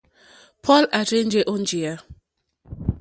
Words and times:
Paul 0.65 0.83
à 0.97 0.99
rzênjé 1.07 1.41
ó 1.51 1.53
njìyá. 1.61 1.93